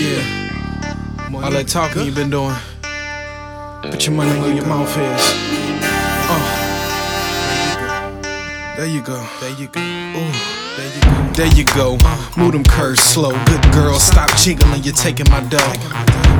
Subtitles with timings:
[0.00, 1.36] Yeah.
[1.44, 2.56] All that talking you've been doing.
[3.82, 5.20] Put your money where your mouth is.
[6.32, 6.40] Oh.
[8.78, 9.20] There you go.
[9.40, 9.80] There you go.
[9.80, 10.32] Ooh.
[10.80, 11.32] There you go.
[11.36, 11.98] There you go.
[12.00, 12.30] Uh.
[12.38, 13.32] Move them curves slow.
[13.44, 14.82] Good girl, stop jiggling.
[14.84, 15.74] You're taking my dough.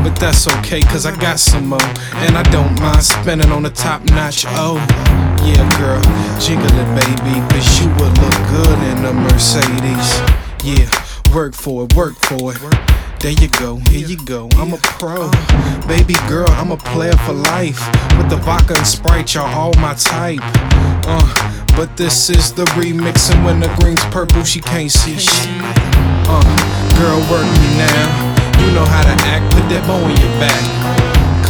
[0.00, 1.92] But that's okay, cause I got some more.
[2.24, 4.46] And I don't mind spending on the top notch.
[4.56, 4.80] Oh,
[5.44, 6.00] yeah, girl.
[6.40, 7.36] Jiggle it, baby.
[7.52, 10.08] Cause you would look good in a Mercedes.
[10.64, 10.88] Yeah,
[11.34, 13.20] work for it, work for it.
[13.20, 14.48] There you go, here you go.
[14.54, 15.30] I'm a pro.
[15.86, 17.80] Baby girl, I'm a player for life.
[18.16, 20.40] With the vodka and Sprite, y'all all my type.
[20.42, 25.48] Uh, but this is the remix, and when the green's purple, she can't see shit.
[26.28, 26.42] Uh,
[26.98, 28.30] girl, work me now.
[28.60, 30.99] You know how to act, put that bow on your back.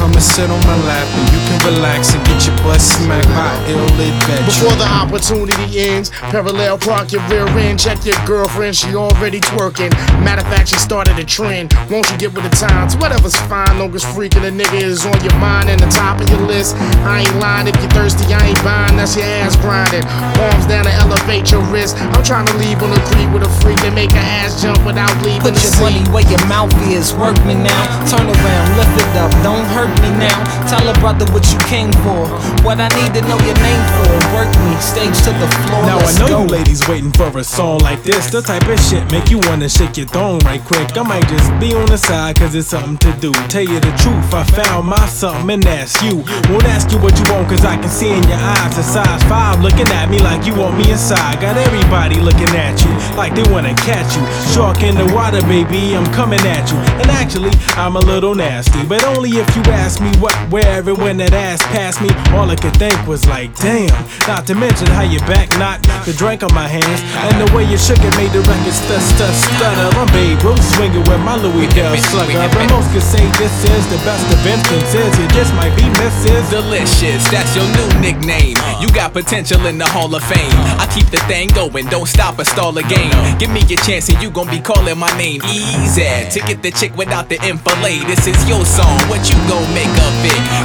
[0.00, 3.28] Come and sit on my lap and you can relax and get your butt smacked
[3.36, 4.16] by ill lit
[4.48, 7.78] Before the opportunity ends, parallel park your rear end.
[7.78, 9.92] Check your girlfriend, she already twerking.
[10.24, 11.74] Matter of fact, she started a trend.
[11.90, 12.96] Won't you get with the times?
[12.96, 16.30] Whatever's fine, long as freaking a nigga is on your mind and the top of
[16.30, 16.76] your list.
[17.04, 18.96] I ain't lying if you're thirsty, I ain't buying.
[18.96, 20.08] That's your ass grinding.
[20.40, 22.00] Arms down to elevate your wrist.
[22.16, 24.80] I'm trying to leave on a creep with a freak that make her ass jump
[24.88, 27.12] without leaving Put your money where your mouth is.
[27.12, 27.84] Work me now.
[28.08, 29.28] Turn around, lift it up.
[29.44, 30.38] Don't hurt me now.
[30.68, 32.28] Tell a brother what you came for.
[32.62, 34.12] What I need to know your name for.
[34.36, 35.82] Work stage to the floor.
[35.86, 36.42] Now I know go.
[36.42, 38.30] you ladies waiting for a song like this.
[38.30, 40.96] The type of shit make you wanna shake your thong right quick.
[40.96, 43.32] I might just be on the side cause it's something to do.
[43.48, 46.16] Tell you the truth, I found my something and that's you.
[46.50, 49.22] Won't ask you what you want cause I can see in your eyes a size
[49.24, 51.40] 5 looking at me like you want me inside.
[51.40, 54.24] Got everybody looking at you like they wanna catch you.
[54.54, 56.78] Shark in the water, baby, I'm coming at you.
[57.00, 60.98] And actually, I'm a little nasty, but only if you ask me what, where, and
[60.98, 62.08] when that ass passed me.
[62.32, 63.90] All I could think was like, damn.
[64.26, 67.64] Not to mention how your back knocked the drink on my hands, and the way
[67.64, 69.88] you shook it made the record stut, stut, stutter.
[69.96, 74.00] I'm Babe Ruth swinging with my Louisville slugger, but most could say this is the
[74.06, 75.10] best of instances.
[75.18, 76.50] You just might be Mrs.
[76.50, 78.56] Delicious, that's your new nickname.
[78.80, 80.54] You got potential in the Hall of Fame.
[80.80, 83.12] I keep the thing going, don't stop or stall a game.
[83.38, 85.42] Give me a chance and you gon' be calling my name.
[85.50, 88.06] Easy to get the chick without the infillet.
[88.06, 90.40] This is your song, what you gon' make of it?
[90.40, 90.59] Drop it quick, let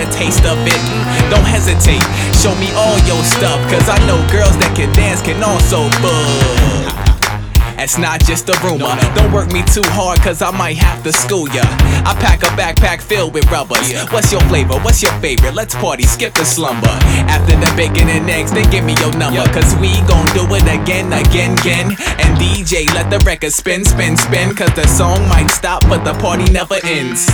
[0.00, 0.72] a brother get a taste of it.
[0.72, 2.02] Mm, Don't hesitate,
[2.36, 3.60] show me all your stuff.
[3.70, 6.96] Cause I know girls that can dance can also bug.
[7.76, 8.92] That's not just a rumor.
[9.16, 11.62] Don't work me too hard, cause I might have to school ya.
[12.04, 13.88] I pack a backpack filled with rubbers.
[14.12, 14.76] What's your flavor?
[14.84, 15.54] What's your favorite?
[15.54, 16.92] Let's party, skip the slumber.
[17.32, 19.40] After the bacon and eggs, then give me your number.
[19.56, 21.96] Cause we gon' do it again, again, again.
[22.20, 24.54] And DJ, let the record spin, spin, spin.
[24.54, 27.30] Cause the song might stop, but the party never ends.